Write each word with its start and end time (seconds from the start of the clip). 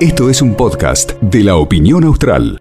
Esto 0.00 0.30
es 0.30 0.42
un 0.42 0.54
podcast 0.54 1.12
de 1.20 1.42
la 1.42 1.56
opinión 1.56 2.04
austral. 2.04 2.60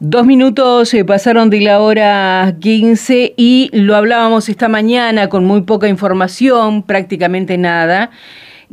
Dos 0.00 0.26
minutos 0.26 0.88
se 0.88 1.04
pasaron 1.04 1.50
de 1.50 1.60
la 1.60 1.80
hora 1.80 2.56
15 2.60 3.34
y 3.36 3.70
lo 3.72 3.94
hablábamos 3.94 4.48
esta 4.48 4.68
mañana 4.68 5.28
con 5.28 5.44
muy 5.44 5.62
poca 5.62 5.86
información, 5.88 6.82
prácticamente 6.82 7.56
nada 7.58 8.10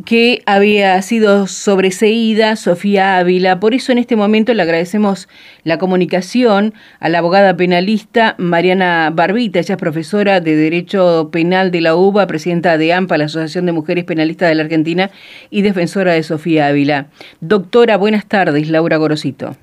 que 0.05 0.41
había 0.45 1.01
sido 1.01 1.47
sobreseída 1.47 2.55
Sofía 2.55 3.17
Ávila. 3.17 3.59
Por 3.59 3.73
eso 3.73 3.91
en 3.91 3.97
este 3.97 4.15
momento 4.15 4.53
le 4.53 4.61
agradecemos 4.61 5.27
la 5.63 5.77
comunicación 5.77 6.73
a 6.99 7.09
la 7.09 7.19
abogada 7.19 7.55
penalista 7.57 8.35
Mariana 8.37 9.11
Barbita. 9.13 9.59
Ella 9.59 9.75
es 9.75 9.79
profesora 9.79 10.39
de 10.39 10.55
Derecho 10.55 11.29
Penal 11.31 11.71
de 11.71 11.81
la 11.81 11.95
UBA, 11.95 12.27
presidenta 12.27 12.77
de 12.77 12.93
AMPA, 12.93 13.17
la 13.17 13.25
Asociación 13.25 13.65
de 13.65 13.71
Mujeres 13.71 14.05
Penalistas 14.05 14.49
de 14.49 14.55
la 14.55 14.63
Argentina, 14.63 15.09
y 15.49 15.61
defensora 15.61 16.13
de 16.13 16.23
Sofía 16.23 16.67
Ávila. 16.67 17.07
Doctora, 17.41 17.97
buenas 17.97 18.25
tardes. 18.25 18.69
Laura 18.69 18.97
Gorosito. 18.97 19.55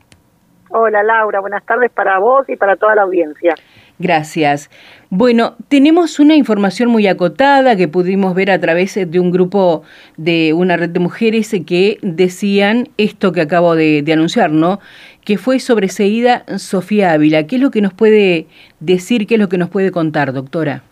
Hola 0.68 1.02
Laura, 1.02 1.40
buenas 1.40 1.64
tardes 1.64 1.90
para 1.90 2.18
vos 2.18 2.48
y 2.48 2.56
para 2.56 2.76
toda 2.76 2.94
la 2.96 3.02
audiencia. 3.02 3.54
Gracias. 3.98 4.70
Bueno, 5.08 5.54
tenemos 5.68 6.20
una 6.20 6.34
información 6.34 6.90
muy 6.90 7.06
acotada 7.06 7.76
que 7.76 7.88
pudimos 7.88 8.34
ver 8.34 8.50
a 8.50 8.60
través 8.60 8.94
de 8.94 9.20
un 9.20 9.30
grupo 9.30 9.84
de 10.18 10.52
una 10.52 10.76
red 10.76 10.90
de 10.90 11.00
mujeres 11.00 11.54
que 11.66 11.98
decían 12.02 12.88
esto 12.98 13.32
que 13.32 13.40
acabo 13.40 13.74
de, 13.74 14.04
anunciar, 14.12 14.50
¿no? 14.50 14.80
Que 15.24 15.38
fue 15.38 15.60
sobreseída 15.60 16.44
Sofía 16.58 17.12
Ávila. 17.12 17.46
¿Qué 17.46 17.56
es 17.56 17.62
lo 17.62 17.70
que 17.70 17.80
nos 17.80 17.94
puede 17.94 18.46
decir, 18.80 19.26
qué 19.26 19.34
es 19.34 19.40
lo 19.40 19.48
que 19.48 19.58
nos 19.58 19.70
puede 19.70 19.90
contar, 19.90 20.32
doctora? 20.32 20.82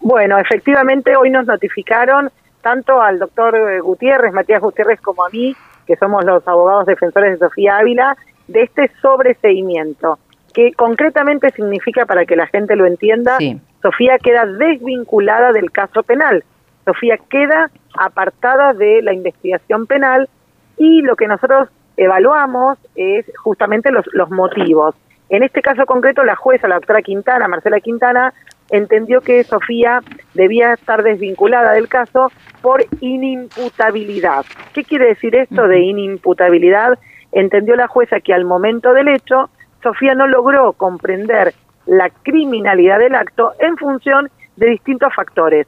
Bueno, 0.00 0.38
efectivamente 0.38 1.16
hoy 1.16 1.30
nos 1.30 1.46
notificaron 1.46 2.30
tanto 2.62 3.00
al 3.00 3.18
doctor 3.18 3.56
Gutiérrez, 3.82 4.34
Matías 4.34 4.60
Gutiérrez, 4.60 5.00
como 5.00 5.24
a 5.24 5.30
mí, 5.30 5.56
que 5.86 5.96
somos 5.96 6.24
los 6.24 6.46
abogados 6.46 6.86
defensores 6.86 7.32
de 7.32 7.46
Sofía 7.46 7.78
Ávila, 7.78 8.16
de 8.48 8.62
este 8.62 8.90
sobreseimiento 9.00 10.18
que 10.52 10.72
concretamente 10.72 11.50
significa, 11.50 12.06
para 12.06 12.24
que 12.26 12.36
la 12.36 12.46
gente 12.46 12.76
lo 12.76 12.86
entienda, 12.86 13.38
Sofía 13.82 14.18
queda 14.18 14.46
desvinculada 14.46 15.52
del 15.52 15.70
caso 15.70 16.02
penal. 16.02 16.44
Sofía 16.84 17.18
queda 17.28 17.70
apartada 17.98 18.72
de 18.72 19.02
la 19.02 19.12
investigación 19.12 19.86
penal 19.86 20.28
y 20.76 21.02
lo 21.02 21.16
que 21.16 21.26
nosotros 21.26 21.68
evaluamos 21.96 22.78
es 22.94 23.30
justamente 23.42 23.90
los, 23.90 24.04
los 24.12 24.30
motivos. 24.30 24.94
En 25.28 25.42
este 25.42 25.62
caso 25.62 25.86
concreto, 25.86 26.24
la 26.24 26.36
jueza, 26.36 26.66
la 26.66 26.76
doctora 26.76 27.02
Quintana, 27.02 27.46
Marcela 27.46 27.80
Quintana, 27.80 28.32
entendió 28.70 29.20
que 29.20 29.44
Sofía 29.44 30.00
debía 30.34 30.72
estar 30.72 31.02
desvinculada 31.02 31.72
del 31.72 31.88
caso 31.88 32.32
por 32.62 32.84
inimputabilidad. 33.00 34.44
¿Qué 34.72 34.84
quiere 34.84 35.06
decir 35.08 35.36
esto 35.36 35.68
de 35.68 35.80
inimputabilidad? 35.80 36.98
Entendió 37.32 37.76
la 37.76 37.88
jueza 37.88 38.20
que 38.20 38.34
al 38.34 38.44
momento 38.44 38.92
del 38.92 39.08
hecho 39.08 39.50
Sofía 39.82 40.14
no 40.14 40.26
logró 40.26 40.72
comprender 40.72 41.54
la 41.86 42.10
criminalidad 42.10 42.98
del 42.98 43.14
acto 43.14 43.52
en 43.58 43.76
función 43.76 44.30
de 44.56 44.70
distintos 44.70 45.14
factores, 45.14 45.66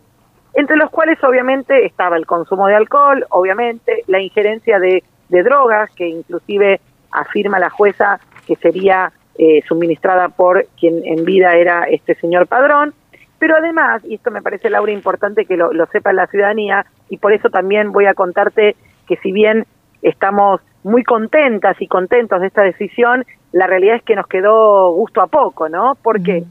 entre 0.54 0.76
los 0.76 0.90
cuales 0.90 1.22
obviamente 1.24 1.86
estaba 1.86 2.16
el 2.16 2.26
consumo 2.26 2.66
de 2.66 2.76
alcohol, 2.76 3.24
obviamente 3.30 4.04
la 4.06 4.20
injerencia 4.20 4.78
de, 4.78 5.02
drogas, 5.28 5.90
que 5.96 6.06
inclusive 6.06 6.78
afirma 7.10 7.58
la 7.58 7.70
jueza 7.70 8.20
que 8.46 8.54
sería 8.56 9.12
eh, 9.38 9.62
suministrada 9.66 10.28
por 10.28 10.66
quien 10.78 11.00
en 11.06 11.24
vida 11.24 11.54
era 11.54 11.84
este 11.84 12.14
señor 12.16 12.46
padrón, 12.46 12.92
pero 13.38 13.56
además, 13.56 14.04
y 14.04 14.16
esto 14.16 14.30
me 14.30 14.42
parece, 14.42 14.68
Laura, 14.68 14.92
importante 14.92 15.46
que 15.46 15.56
lo, 15.56 15.72
lo 15.72 15.86
sepa 15.86 16.12
la 16.12 16.26
ciudadanía, 16.26 16.84
y 17.08 17.16
por 17.16 17.32
eso 17.32 17.48
también 17.48 17.92
voy 17.92 18.04
a 18.04 18.14
contarte 18.14 18.76
que 19.08 19.16
si 19.16 19.32
bien 19.32 19.64
estamos 20.02 20.60
muy 20.84 21.04
contentas 21.04 21.80
y 21.80 21.86
contentos 21.86 22.40
de 22.40 22.48
esta 22.48 22.62
decisión, 22.62 23.24
la 23.52 23.66
realidad 23.66 23.96
es 23.96 24.02
que 24.02 24.16
nos 24.16 24.26
quedó 24.26 24.92
gusto 24.92 25.20
a 25.20 25.26
poco, 25.26 25.68
¿no? 25.68 25.94
¿Por 26.02 26.22
qué? 26.22 26.44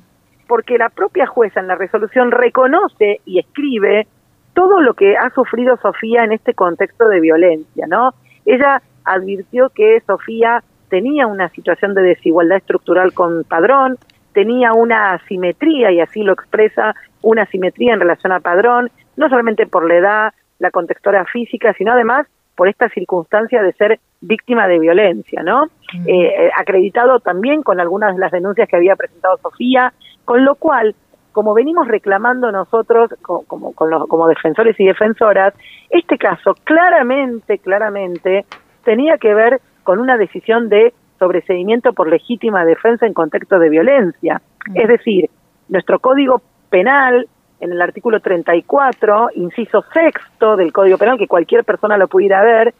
Porque 0.48 0.78
la 0.78 0.90
propia 0.90 1.28
jueza 1.28 1.60
en 1.60 1.68
la 1.68 1.76
resolución 1.76 2.32
reconoce 2.32 3.22
y 3.26 3.40
escribe 3.40 4.08
todo 4.54 4.82
lo 4.82 4.94
que 4.94 5.18
ha 5.18 5.30
sufrido 5.32 5.78
Sofía 5.78 6.24
en 6.24 6.34
este 6.34 6.54
contexto 6.54 7.08
de 7.08 7.20
violencia, 7.20 7.88
¿no? 7.88 8.14
Ella 8.46 8.82
advirtió 9.06 9.70
que 9.70 10.02
Sofía 10.06 10.64
tenía 10.90 11.28
una 11.28 11.50
situación 11.50 11.94
de 11.94 12.02
desigualdad 12.02 12.58
estructural 12.58 13.14
con 13.14 13.44
Padrón, 13.46 13.98
tenía 14.34 14.74
una 14.74 15.14
asimetría, 15.14 15.92
y 15.92 16.02
así 16.02 16.22
lo 16.22 16.34
expresa, 16.34 16.96
una 17.22 17.44
asimetría 17.44 17.94
en 17.94 18.02
relación 18.02 18.32
a 18.32 18.40
Padrón, 18.40 18.92
no 19.16 19.30
solamente 19.30 19.68
por 19.68 19.88
la 19.88 19.96
edad, 19.96 20.34
la 20.60 20.72
contextura 20.72 21.26
física, 21.26 21.74
sino 21.78 21.94
además 21.94 22.28
por 22.62 22.70
esta 22.70 22.90
circunstancia 22.90 23.64
de 23.64 23.74
ser 23.74 24.00
víctima 24.22 24.68
de 24.68 24.78
violencia, 24.78 25.42
¿no? 25.42 25.64
Eh, 26.06 26.28
eh, 26.28 26.52
acreditado 26.56 27.20
también 27.20 27.64
con 27.64 27.80
algunas 27.80 28.14
de 28.14 28.22
las 28.22 28.32
denuncias 28.32 28.70
que 28.70 28.76
había 28.76 28.96
presentado 28.96 29.36
Sofía, 29.38 29.92
con 30.26 30.46
lo 30.46 30.54
cual, 30.54 30.94
como 31.32 31.56
venimos 31.56 31.88
reclamando 31.88 32.52
nosotros 32.52 33.16
como, 33.24 33.74
como 33.74 34.28
defensores 34.28 34.80
y 34.80 34.86
defensoras, 34.86 35.56
este 35.90 36.20
caso 36.20 36.54
claramente, 36.64 37.58
claramente 37.58 38.46
tenía 38.84 39.18
que 39.18 39.34
ver 39.34 39.60
con 39.82 39.98
una 39.98 40.16
decisión 40.18 40.70
de 40.70 40.94
sobreseimiento 41.18 41.94
por 41.94 42.10
legítima 42.10 42.64
defensa 42.64 43.08
en 43.08 43.16
contexto 43.16 43.58
de 43.58 43.70
violencia. 43.70 44.40
Es 44.76 44.88
decir, 44.88 45.32
nuestro 45.68 45.98
código 45.98 46.44
penal 46.70 47.28
en 47.62 47.72
el 47.72 47.82
artículo 47.82 48.20
34, 48.20 49.30
inciso 49.36 49.86
sexto 49.94 50.58
del 50.58 50.74
Código 50.74 50.98
Penal, 50.98 51.18
que 51.18 51.28
cualquier 51.28 51.64
persona 51.64 51.96
lo 51.96 52.08
pudiera 52.08 52.44
ver, 52.44 52.74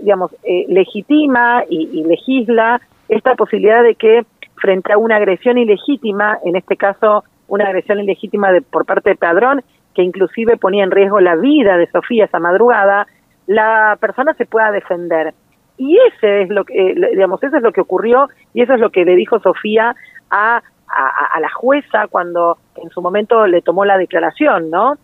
digamos, 0.00 0.34
eh, 0.42 0.64
legitima 0.68 1.62
y, 1.68 2.02
legisla 2.04 2.80
esta 3.08 3.34
posibilidad 3.34 3.82
de 3.82 3.94
que 3.94 4.22
frente 4.56 4.92
a 4.92 4.98
una 4.98 5.16
agresión 5.16 5.58
ilegítima, 5.58 6.38
en 6.44 6.56
este 6.56 6.76
caso 6.76 7.22
una 7.46 7.66
agresión 7.66 8.00
ilegítima 8.00 8.50
de, 8.50 8.62
por 8.62 8.86
parte 8.86 9.10
de 9.10 9.16
Padrón, 9.16 9.62
que 9.94 10.02
inclusive 10.02 10.56
ponía 10.56 10.84
en 10.84 10.90
riesgo 10.90 11.20
la 11.20 11.36
vida 11.36 11.76
de 11.76 11.86
Sofía 11.90 12.24
esa 12.24 12.38
madrugada, 12.38 13.06
la 13.46 13.96
persona 14.00 14.34
se 14.34 14.46
pueda 14.46 14.70
defender. 14.72 15.34
Y 15.76 15.98
ese 16.14 16.42
es 16.42 16.48
lo 16.50 16.64
que, 16.64 16.74
eh, 16.74 16.94
digamos, 17.12 17.42
eso 17.42 17.56
es 17.56 17.62
lo 17.62 17.72
que 17.72 17.82
ocurrió 17.82 18.28
y 18.52 18.62
eso 18.62 18.74
es 18.74 18.80
lo 18.80 18.90
que 18.90 19.04
le 19.04 19.16
dijo 19.16 19.38
Sofía 19.40 19.94
a 20.30 20.62
a, 20.88 21.40
la 21.40 21.50
jueza 21.50 22.06
cuando 22.08 22.58
en 22.76 22.90
su 22.90 23.00
momento 23.00 23.46
le 23.46 23.62
tomó 23.62 23.84
la 23.84 23.98
declaración, 23.98 24.70
¿no? 24.70 24.94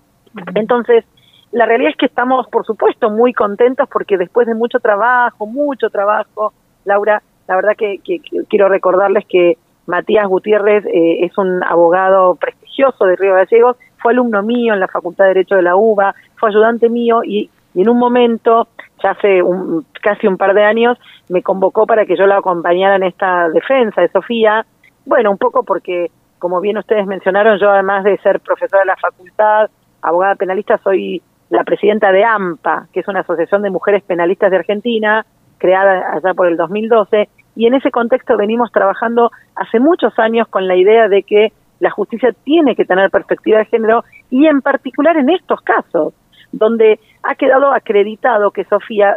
Entonces, 0.55 1.05
la 1.53 1.67
realidad 1.67 1.91
es 1.91 1.97
que 1.97 2.07
estamos, 2.07 2.49
por 2.49 2.67
supuesto, 2.67 3.11
muy 3.11 3.33
contentos 3.33 3.89
porque 3.89 4.19
después 4.19 4.47
de 4.47 4.55
mucho 4.55 4.81
trabajo, 4.81 5.47
mucho 5.47 5.91
trabajo, 5.91 6.53
Laura, 6.85 7.23
la 7.47 7.57
verdad 7.57 7.77
que, 7.77 8.01
quiero 8.49 8.69
recordarles 8.69 9.25
que 9.29 9.59
Matías 9.87 10.27
Gutiérrez 10.27 10.85
eh, 10.87 11.25
es 11.25 11.37
un 11.39 11.63
abogado 11.63 12.35
prestigioso 12.37 13.05
de 13.05 13.17
Río 13.17 13.35
Gallegos, 13.35 13.77
fue 13.99 14.13
alumno 14.13 14.43
mío 14.43 14.75
en 14.75 14.81
la 14.81 14.89
Facultad 14.89 15.25
de 15.25 15.35
Derecho 15.35 15.57
de 15.57 15.63
la 15.63 15.77
UBA, 15.77 16.15
fue 16.37 16.49
ayudante 16.49 16.89
mío 16.89 17.23
y, 17.23 17.51
en 17.75 17.89
un 17.89 17.99
momento, 17.99 18.69
ya 19.03 19.11
hace 19.11 19.43
un, 19.43 19.85
casi 20.03 20.27
un 20.27 20.37
par 20.37 20.55
de 20.55 20.65
años, 20.65 20.99
me 21.29 21.43
convocó 21.43 21.87
para 21.87 22.07
que 22.07 22.17
yo 22.17 22.27
la 22.27 22.39
acompañara 22.39 22.97
en 22.97 23.05
esta 23.05 23.49
defensa 23.51 24.01
de 24.01 24.09
Sofía, 24.09 24.67
bueno, 25.05 25.31
un 25.31 25.39
poco 25.39 25.63
porque, 25.63 26.11
como 26.39 26.61
bien 26.61 26.79
ustedes 26.79 27.07
mencionaron, 27.07 27.59
yo 27.59 27.71
además 27.71 28.05
de 28.05 28.19
ser 28.19 28.41
profesora 28.41 28.81
de 28.81 28.87
la 28.87 28.97
facultad, 28.97 29.71
abogada 30.03 30.35
penalista, 30.35 30.79
soy 30.79 31.23
la 31.51 31.65
presidenta 31.65 32.11
de 32.13 32.25
AMPA, 32.25 32.89
que 32.93 33.01
es 33.01 33.09
una 33.09 33.21
asociación 33.21 33.63
de 33.63 33.71
mujeres 33.71 34.03
penalistas 34.03 34.51
de 34.51 34.59
Argentina, 34.59 35.25
creada 35.59 36.13
allá 36.13 36.35
por 36.35 36.49
el 36.49 36.57
2012, 36.57 37.29
y 37.57 37.67
en 37.67 37.75
ese 37.75 37.91
contexto 37.91 38.37
venimos 38.37 38.73
trabajando 38.73 39.31
hace 39.55 39.79
muchos 39.79 40.19
años 40.19 40.49
con 40.49 40.67
la 40.67 40.77
idea 40.77 41.09
de 41.09 41.23
que 41.23 41.53
la 41.81 41.91
justicia 41.91 42.35
tiene 42.45 42.75
que 42.75 42.85
tener 42.85 43.11
perspectiva 43.11 43.59
de 43.59 43.67
género 43.67 44.05
y 44.31 44.47
en 44.47 44.61
particular 44.63 45.17
en 45.17 45.31
estos 45.31 45.61
casos, 45.61 46.15
donde 46.51 46.99
ha 47.23 47.35
quedado 47.35 47.73
acreditado 47.73 48.51
que 48.51 48.65
Sofía, 48.65 49.17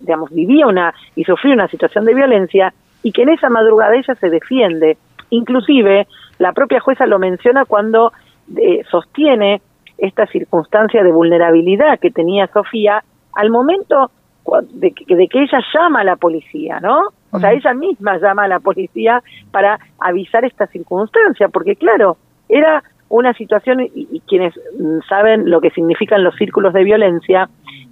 digamos, 0.00 0.30
vivía 0.30 0.66
una 0.66 0.94
y 1.14 1.24
sufrió 1.24 1.54
una 1.54 1.68
situación 1.68 2.04
de 2.04 2.14
violencia 2.14 2.72
y 3.06 3.12
que 3.12 3.22
en 3.22 3.28
esa 3.28 3.48
madrugada 3.48 3.94
ella 3.94 4.16
se 4.16 4.28
defiende. 4.30 4.98
Inclusive, 5.30 6.08
la 6.40 6.52
propia 6.52 6.80
jueza 6.80 7.06
lo 7.06 7.20
menciona 7.20 7.64
cuando 7.64 8.12
eh, 8.56 8.82
sostiene 8.90 9.62
esta 9.96 10.26
circunstancia 10.26 11.04
de 11.04 11.12
vulnerabilidad 11.12 12.00
que 12.00 12.10
tenía 12.10 12.48
Sofía 12.48 13.04
al 13.32 13.50
momento 13.50 14.10
de 14.72 14.90
que, 14.90 15.14
de 15.14 15.28
que 15.28 15.40
ella 15.40 15.60
llama 15.72 16.00
a 16.00 16.04
la 16.04 16.16
policía, 16.16 16.80
¿no? 16.80 16.98
O 17.30 17.38
sea, 17.38 17.52
ella 17.52 17.74
misma 17.74 18.18
llama 18.18 18.42
a 18.42 18.48
la 18.48 18.58
policía 18.58 19.22
para 19.52 19.78
avisar 20.00 20.44
esta 20.44 20.66
circunstancia, 20.66 21.46
porque 21.48 21.76
claro, 21.76 22.16
era 22.48 22.82
una 23.08 23.34
situación, 23.34 23.82
y, 23.94 24.20
quienes 24.26 24.52
saben 25.08 25.48
lo 25.48 25.60
que 25.60 25.70
significan 25.70 26.24
los 26.24 26.34
círculos 26.34 26.72
de 26.72 26.82
violencia, 26.82 27.48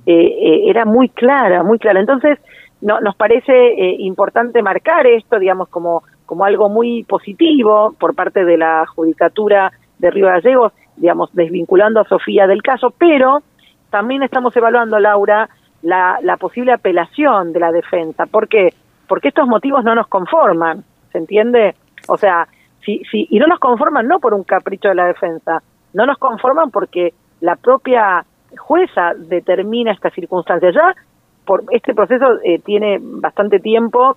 eh, 0.06 0.12
eh, 0.12 0.62
era 0.66 0.84
muy 0.84 1.08
clara, 1.08 1.62
muy 1.62 1.78
clara. 1.78 2.00
Entonces, 2.00 2.40
no, 2.84 3.00
nos 3.00 3.16
parece 3.16 3.52
eh, 3.52 3.96
importante 4.00 4.62
marcar 4.62 5.06
esto, 5.06 5.38
digamos, 5.38 5.68
como, 5.68 6.02
como 6.26 6.44
algo 6.44 6.68
muy 6.68 7.02
positivo 7.04 7.94
por 7.98 8.14
parte 8.14 8.44
de 8.44 8.58
la 8.58 8.84
Judicatura 8.86 9.72
de 9.98 10.10
Río 10.10 10.26
Gallegos, 10.26 10.74
digamos, 10.96 11.34
desvinculando 11.34 12.00
a 12.00 12.04
Sofía 12.04 12.46
del 12.46 12.62
caso, 12.62 12.92
pero 12.98 13.42
también 13.88 14.22
estamos 14.22 14.54
evaluando, 14.54 15.00
Laura, 15.00 15.48
la, 15.80 16.18
la 16.22 16.36
posible 16.36 16.72
apelación 16.72 17.54
de 17.54 17.60
la 17.60 17.72
defensa. 17.72 18.26
¿Por 18.26 18.48
qué? 18.48 18.74
Porque 19.08 19.28
estos 19.28 19.48
motivos 19.48 19.82
no 19.82 19.94
nos 19.94 20.06
conforman, 20.08 20.84
¿se 21.10 21.16
entiende? 21.18 21.74
O 22.06 22.18
sea, 22.18 22.48
si, 22.84 23.02
si, 23.10 23.26
y 23.30 23.38
no 23.38 23.46
nos 23.46 23.60
conforman 23.60 24.06
no 24.06 24.20
por 24.20 24.34
un 24.34 24.44
capricho 24.44 24.88
de 24.88 24.94
la 24.94 25.06
defensa, 25.06 25.62
no 25.94 26.04
nos 26.04 26.18
conforman 26.18 26.70
porque 26.70 27.14
la 27.40 27.56
propia 27.56 28.26
jueza 28.58 29.14
determina 29.16 29.92
esta 29.92 30.10
circunstancia. 30.10 30.70
Ya 30.70 30.94
por 31.44 31.64
este 31.70 31.94
proceso 31.94 32.38
eh, 32.42 32.58
tiene 32.58 32.98
bastante 33.00 33.60
tiempo 33.60 34.16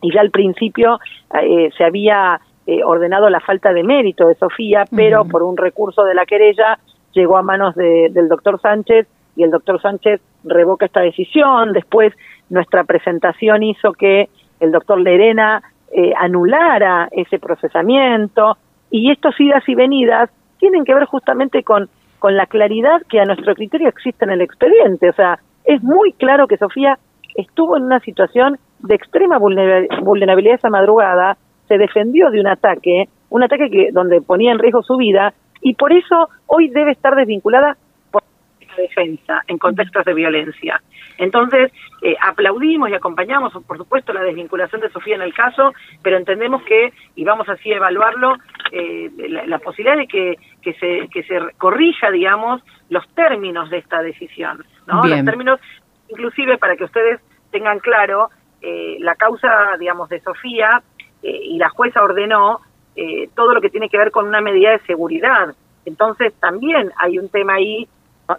y 0.00 0.12
ya 0.12 0.20
al 0.20 0.30
principio 0.30 0.98
eh, 1.40 1.70
se 1.76 1.84
había 1.84 2.40
eh, 2.66 2.84
ordenado 2.84 3.28
la 3.30 3.40
falta 3.40 3.72
de 3.72 3.82
mérito 3.82 4.28
de 4.28 4.34
Sofía, 4.34 4.84
pero 4.94 5.24
por 5.24 5.42
un 5.42 5.56
recurso 5.56 6.04
de 6.04 6.14
la 6.14 6.26
querella 6.26 6.78
llegó 7.12 7.36
a 7.36 7.42
manos 7.42 7.74
del 7.74 8.28
doctor 8.28 8.60
Sánchez 8.60 9.06
y 9.36 9.42
el 9.42 9.50
doctor 9.50 9.80
Sánchez 9.80 10.20
revoca 10.44 10.86
esta 10.86 11.00
decisión. 11.00 11.72
Después 11.72 12.12
nuestra 12.50 12.84
presentación 12.84 13.62
hizo 13.62 13.92
que 13.92 14.28
el 14.60 14.72
doctor 14.72 15.00
Lerena 15.00 15.62
eh, 15.90 16.12
anulara 16.16 17.08
ese 17.12 17.38
procesamiento 17.38 18.56
y 18.90 19.10
estos 19.10 19.38
idas 19.40 19.66
y 19.68 19.74
venidas 19.74 20.30
tienen 20.58 20.84
que 20.84 20.94
ver 20.94 21.06
justamente 21.06 21.62
con, 21.62 21.88
con 22.18 22.36
la 22.36 22.46
claridad 22.46 23.02
que 23.08 23.20
a 23.20 23.24
nuestro 23.24 23.54
criterio 23.54 23.88
existe 23.88 24.24
en 24.24 24.30
el 24.30 24.40
expediente. 24.40 25.10
O 25.10 25.12
sea, 25.14 25.38
es 25.64 25.82
muy 25.82 26.12
claro 26.12 26.46
que 26.46 26.56
Sofía 26.56 26.98
estuvo 27.34 27.76
en 27.76 27.84
una 27.84 28.00
situación 28.00 28.58
de 28.80 28.94
extrema 28.94 29.38
vulnerabilidad 29.38 30.56
esa 30.56 30.70
madrugada, 30.70 31.36
se 31.68 31.78
defendió 31.78 32.30
de 32.30 32.40
un 32.40 32.48
ataque, 32.48 33.08
un 33.30 33.42
ataque 33.42 33.70
que 33.70 33.88
donde 33.92 34.20
ponía 34.20 34.52
en 34.52 34.58
riesgo 34.58 34.82
su 34.82 34.96
vida 34.96 35.32
y 35.60 35.74
por 35.74 35.92
eso 35.92 36.28
hoy 36.46 36.68
debe 36.68 36.92
estar 36.92 37.14
desvinculada 37.14 37.76
por 38.10 38.22
la 38.68 38.82
defensa 38.82 39.42
en 39.46 39.58
contextos 39.58 40.04
de 40.04 40.14
violencia. 40.14 40.82
Entonces, 41.18 41.72
eh, 42.02 42.16
aplaudimos 42.20 42.90
y 42.90 42.94
acompañamos, 42.94 43.52
por 43.64 43.78
supuesto, 43.78 44.12
la 44.12 44.22
desvinculación 44.22 44.80
de 44.80 44.90
Sofía 44.90 45.14
en 45.14 45.22
el 45.22 45.32
caso, 45.32 45.72
pero 46.02 46.16
entendemos 46.16 46.62
que, 46.64 46.92
y 47.14 47.24
vamos 47.24 47.48
así 47.48 47.72
a 47.72 47.76
evaluarlo, 47.76 48.36
eh, 48.72 49.10
la, 49.46 49.58
posibilidad 49.60 49.96
de 49.96 50.06
que, 50.08 50.36
que, 50.60 50.74
se, 50.74 51.08
que 51.08 51.22
se 51.22 51.38
corrija, 51.58 52.10
digamos, 52.10 52.62
los 52.88 53.06
términos 53.14 53.70
de 53.70 53.78
esta 53.78 54.02
decisión, 54.02 54.64
¿no? 54.86 55.04
Los 55.04 55.24
términos, 55.24 55.60
inclusive 56.08 56.58
para 56.58 56.76
que 56.76 56.84
ustedes 56.84 57.20
tengan 57.50 57.78
claro, 57.78 58.30
eh, 58.60 58.96
la 59.00 59.14
causa, 59.14 59.76
digamos, 59.78 60.08
de 60.08 60.20
Sofía 60.20 60.82
eh, 61.22 61.40
y 61.42 61.58
la 61.58 61.68
jueza 61.68 62.02
ordenó 62.02 62.60
eh, 62.94 63.28
todo 63.34 63.54
lo 63.54 63.60
que 63.60 63.70
tiene 63.70 63.88
que 63.88 63.98
ver 63.98 64.10
con 64.10 64.26
una 64.26 64.40
medida 64.40 64.70
de 64.70 64.80
seguridad. 64.80 65.54
Entonces 65.84 66.32
también 66.34 66.90
hay 66.96 67.18
un 67.18 67.28
tema 67.28 67.54
ahí, 67.54 67.88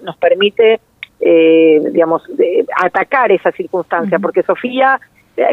nos 0.02 0.16
permite, 0.18 0.80
digamos, 1.20 2.24
atacar 2.82 3.32
esa 3.32 3.52
circunstancia, 3.52 4.18
porque 4.18 4.44
Sofía 4.44 5.00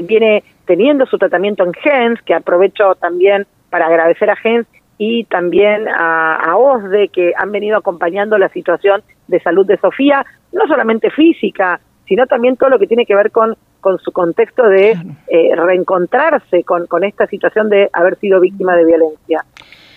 viene 0.02 0.44
teniendo 0.66 1.04
su 1.06 1.18
tratamiento 1.18 1.64
en 1.64 1.72
GENS, 1.72 2.22
que 2.22 2.34
aprovecho 2.34 2.94
también 2.94 3.46
para 3.70 3.86
agradecer 3.86 4.30
a 4.30 4.36
GENS 4.36 4.66
y 5.02 5.24
también 5.24 5.88
a, 5.88 6.36
a 6.36 6.56
OSDE, 6.56 7.08
que 7.08 7.32
han 7.34 7.50
venido 7.50 7.78
acompañando 7.78 8.36
la 8.36 8.50
situación 8.50 9.02
de 9.28 9.40
salud 9.40 9.66
de 9.66 9.78
Sofía, 9.78 10.26
no 10.52 10.66
solamente 10.66 11.10
física, 11.10 11.80
sino 12.06 12.26
también 12.26 12.58
todo 12.58 12.68
lo 12.68 12.78
que 12.78 12.86
tiene 12.86 13.06
que 13.06 13.14
ver 13.14 13.30
con 13.30 13.56
con 13.80 13.98
su 13.98 14.12
contexto 14.12 14.68
de 14.68 14.90
eh, 15.28 15.56
reencontrarse 15.56 16.64
con, 16.64 16.86
con 16.86 17.02
esta 17.02 17.26
situación 17.26 17.70
de 17.70 17.88
haber 17.94 18.18
sido 18.18 18.40
víctima 18.40 18.76
de 18.76 18.84
violencia. 18.84 19.42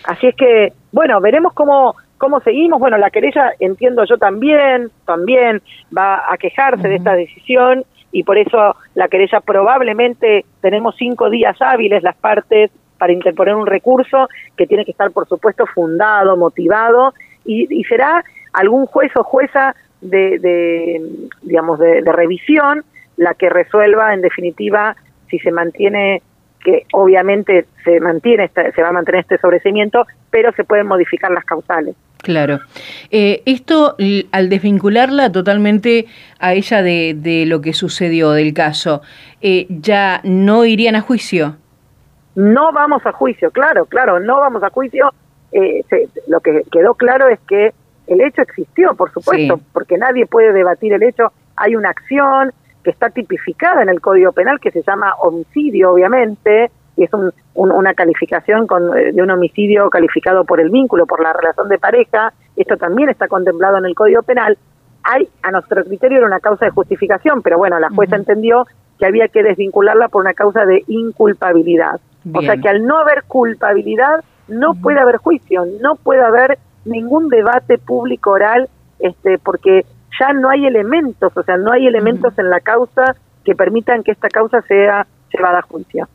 Así 0.04 0.28
es 0.28 0.34
que, 0.36 0.72
bueno, 0.90 1.20
veremos 1.20 1.52
cómo, 1.52 1.96
cómo 2.18 2.40
seguimos. 2.40 2.80
Bueno, 2.80 2.98
la 2.98 3.10
querella, 3.10 3.52
entiendo 3.60 4.04
yo 4.04 4.16
también, 4.16 4.90
también 5.04 5.62
va 5.96 6.32
a 6.32 6.36
quejarse 6.36 6.88
de 6.88 6.96
esta 6.96 7.14
decisión 7.14 7.84
y 8.10 8.22
por 8.22 8.38
eso 8.38 8.76
la 8.94 9.08
querella 9.08 9.40
probablemente 9.40 10.44
tenemos 10.60 10.94
cinco 10.96 11.30
días 11.30 11.60
hábiles 11.60 12.02
las 12.02 12.16
partes 12.16 12.70
para 12.98 13.12
interponer 13.12 13.54
un 13.54 13.66
recurso 13.66 14.28
que 14.56 14.66
tiene 14.66 14.84
que 14.84 14.92
estar, 14.92 15.10
por 15.10 15.28
supuesto, 15.28 15.66
fundado, 15.66 16.36
motivado 16.36 17.14
y, 17.44 17.66
y 17.70 17.84
será 17.84 18.24
algún 18.52 18.86
juez 18.86 19.10
o 19.16 19.24
jueza 19.24 19.74
de, 20.00 20.38
de 20.38 21.02
digamos, 21.42 21.78
de, 21.78 22.02
de 22.02 22.12
revisión 22.12 22.84
la 23.16 23.34
que 23.34 23.48
resuelva 23.48 24.14
en 24.14 24.20
definitiva 24.20 24.96
si 25.28 25.38
se 25.38 25.50
mantiene 25.50 26.22
que 26.64 26.86
obviamente 26.92 27.66
se 27.84 28.00
mantiene 28.00 28.50
se 28.54 28.82
va 28.82 28.88
a 28.88 28.92
mantener 28.92 29.20
este 29.20 29.38
sobrecimiento, 29.38 30.06
pero 30.30 30.50
se 30.52 30.64
pueden 30.64 30.86
modificar 30.86 31.30
las 31.30 31.44
causales. 31.44 31.94
Claro. 32.22 32.60
Eh, 33.10 33.42
esto, 33.44 33.96
al 34.32 34.48
desvincularla 34.48 35.30
totalmente 35.30 36.06
a 36.38 36.54
ella 36.54 36.82
de, 36.82 37.14
de 37.14 37.44
lo 37.44 37.60
que 37.60 37.74
sucedió 37.74 38.30
del 38.30 38.54
caso, 38.54 39.02
eh, 39.42 39.66
¿ya 39.68 40.22
no 40.24 40.64
irían 40.64 40.96
a 40.96 41.02
juicio? 41.02 41.58
No 42.34 42.72
vamos 42.72 43.04
a 43.06 43.12
juicio, 43.12 43.50
claro, 43.50 43.86
claro, 43.86 44.20
no 44.20 44.40
vamos 44.40 44.62
a 44.62 44.70
juicio. 44.70 45.12
Eh, 45.52 45.84
lo 46.28 46.40
que 46.40 46.62
quedó 46.70 46.94
claro 46.94 47.28
es 47.28 47.38
que 47.48 47.72
el 48.06 48.20
hecho 48.20 48.42
existió, 48.42 48.94
por 48.94 49.12
supuesto, 49.12 49.60
porque 49.72 49.96
nadie 49.96 50.26
puede 50.26 50.52
debatir 50.52 50.92
el 50.92 51.02
hecho. 51.02 51.32
Hay 51.56 51.76
una 51.76 51.90
acción, 51.90 52.52
que 52.84 52.90
está 52.90 53.10
tipificada 53.10 53.82
en 53.82 53.88
el 53.88 54.00
Código 54.00 54.30
Penal, 54.32 54.60
que 54.60 54.70
se 54.70 54.82
llama 54.82 55.14
homicidio, 55.20 55.92
obviamente, 55.92 56.70
y 56.96 57.04
es 57.04 57.10
una 57.54 57.94
calificación 57.94 58.68
con, 58.68 58.96
eh, 58.96 59.10
de 59.12 59.22
un 59.22 59.30
homicidio 59.30 59.90
calificado 59.90 60.44
por 60.44 60.60
el 60.60 60.70
vínculo, 60.70 61.06
por 61.06 61.20
la 61.20 61.32
relación 61.32 61.68
de 61.68 61.78
pareja. 61.78 62.32
Esto 62.54 62.76
también 62.76 63.08
está 63.08 63.26
contemplado 63.26 63.78
en 63.78 63.86
el 63.86 63.94
Código 63.96 64.22
Penal. 64.22 64.56
Hay, 65.02 65.28
a 65.42 65.50
nuestro 65.50 65.82
criterio, 65.82 66.18
era 66.18 66.26
una 66.26 66.40
causa 66.40 66.66
de 66.66 66.70
justificación, 66.70 67.42
pero 67.42 67.58
bueno, 67.58 67.80
la 67.80 67.90
jueza 67.90 68.16
entendió 68.16 68.66
que 68.98 69.06
había 69.06 69.28
que 69.28 69.42
desvincularla 69.42 70.08
por 70.08 70.20
una 70.20 70.34
causa 70.34 70.64
de 70.64 70.84
inculpabilidad. 70.86 72.00
O 72.32 72.40
sea 72.42 72.56
que 72.56 72.68
al 72.68 72.84
no 72.84 72.98
haber 72.98 73.24
culpabilidad, 73.24 74.24
no 74.48 74.74
puede 74.74 75.00
haber 75.00 75.16
juicio, 75.16 75.64
no 75.80 75.96
puede 75.96 76.22
haber 76.22 76.58
ningún 76.84 77.28
debate 77.28 77.78
público 77.78 78.30
oral, 78.30 78.68
este, 78.98 79.38
porque 79.38 79.84
ya 80.18 80.32
no 80.32 80.50
hay 80.50 80.66
elementos, 80.66 81.32
o 81.36 81.42
sea, 81.42 81.56
no 81.56 81.72
hay 81.72 81.86
elementos 81.86 82.38
en 82.38 82.50
la 82.50 82.60
causa 82.60 83.16
que 83.44 83.54
permitan 83.54 84.02
que 84.02 84.12
esta 84.12 84.28
causa 84.28 84.62
sea 84.62 85.06
llevada 85.32 85.58
a 85.58 85.62
juicio. 85.62 86.08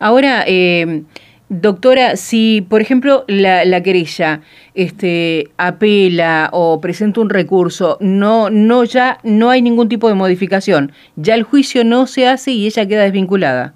Ahora, 0.00 0.44
eh, 0.46 1.04
doctora, 1.48 2.16
si 2.16 2.66
por 2.68 2.80
ejemplo 2.80 3.24
la, 3.28 3.64
la, 3.64 3.82
querella 3.82 4.40
este, 4.74 5.50
apela 5.56 6.50
o 6.52 6.80
presenta 6.80 7.20
un 7.20 7.30
recurso, 7.30 7.96
no, 8.00 8.50
no 8.50 8.84
ya 8.84 9.18
no 9.22 9.50
hay 9.50 9.62
ningún 9.62 9.88
tipo 9.88 10.08
de 10.08 10.14
modificación, 10.14 10.92
ya 11.16 11.34
el 11.34 11.44
juicio 11.44 11.84
no 11.84 12.06
se 12.06 12.26
hace 12.26 12.50
y 12.52 12.66
ella 12.66 12.86
queda 12.86 13.02
desvinculada. 13.02 13.74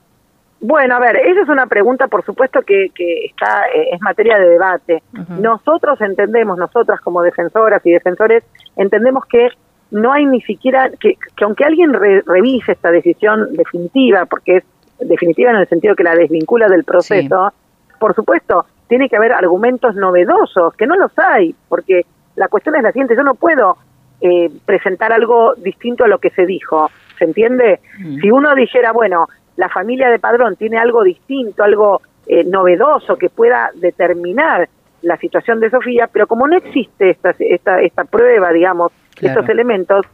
Bueno, 0.60 0.96
a 0.96 0.98
ver, 0.98 1.16
esa 1.16 1.42
es 1.42 1.48
una 1.48 1.66
pregunta, 1.66 2.08
por 2.08 2.24
supuesto, 2.24 2.62
que, 2.62 2.88
que 2.94 3.26
está 3.26 3.66
eh, 3.68 3.90
es 3.92 4.00
materia 4.00 4.38
de 4.38 4.48
debate. 4.48 5.02
Nosotros 5.40 6.00
entendemos, 6.00 6.58
nosotras 6.58 7.00
como 7.00 7.22
defensoras 7.22 7.84
y 7.86 7.92
defensores, 7.92 8.42
entendemos 8.76 9.24
que 9.26 9.48
no 9.90 10.12
hay 10.12 10.26
ni 10.26 10.40
siquiera, 10.42 10.90
que, 11.00 11.16
que 11.36 11.44
aunque 11.44 11.64
alguien 11.64 11.92
revise 11.92 12.72
esta 12.72 12.90
decisión 12.90 13.52
definitiva, 13.52 14.26
porque 14.26 14.58
es 14.58 14.64
definitiva 14.98 15.50
en 15.50 15.56
el 15.58 15.68
sentido 15.68 15.94
que 15.94 16.02
la 16.02 16.14
desvincula 16.14 16.68
del 16.68 16.84
proceso, 16.84 17.52
por 18.00 18.14
supuesto, 18.14 18.66
tiene 18.88 19.08
que 19.08 19.16
haber 19.16 19.32
argumentos 19.32 19.94
novedosos, 19.94 20.74
que 20.74 20.86
no 20.86 20.96
los 20.96 21.12
hay, 21.18 21.54
porque 21.68 22.04
la 22.34 22.48
cuestión 22.48 22.74
es 22.76 22.82
la 22.82 22.92
siguiente, 22.92 23.16
yo 23.16 23.22
no 23.22 23.34
puedo 23.34 23.76
eh, 24.20 24.50
presentar 24.64 25.12
algo 25.12 25.54
distinto 25.54 26.04
a 26.04 26.08
lo 26.08 26.18
que 26.18 26.30
se 26.30 26.46
dijo, 26.46 26.90
¿se 27.18 27.24
entiende? 27.24 27.80
Si 28.20 28.30
uno 28.30 28.54
dijera, 28.54 28.92
bueno, 28.92 29.28
la 29.58 29.68
familia 29.68 30.08
de 30.08 30.20
Padrón 30.20 30.54
tiene 30.54 30.78
algo 30.78 31.02
distinto, 31.02 31.64
algo 31.64 32.00
eh, 32.28 32.44
novedoso 32.44 33.16
que 33.16 33.28
pueda 33.28 33.70
determinar 33.74 34.68
la 35.02 35.16
situación 35.16 35.58
de 35.58 35.68
Sofía, 35.68 36.08
pero 36.12 36.28
como 36.28 36.46
no 36.46 36.56
existe 36.56 37.10
esta, 37.10 37.34
esta, 37.40 37.80
esta 37.80 38.04
prueba, 38.04 38.52
digamos, 38.52 38.92
estos 39.20 39.48
elementos, 39.48 40.06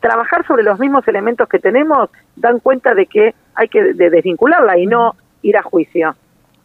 trabajar 0.00 0.44
sobre 0.46 0.64
los 0.64 0.80
mismos 0.80 1.06
elementos 1.06 1.48
que 1.48 1.60
tenemos 1.60 2.10
dan 2.34 2.58
cuenta 2.58 2.92
de 2.94 3.06
que 3.06 3.34
hay 3.54 3.68
que 3.68 3.94
desvincularla 3.94 4.76
y 4.76 4.86
no 4.86 5.14
ir 5.42 5.56
a 5.56 5.62
juicio. 5.62 6.16